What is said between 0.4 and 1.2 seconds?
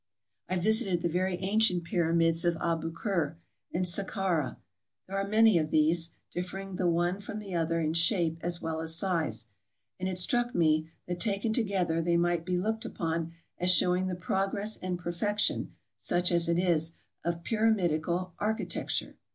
I visited the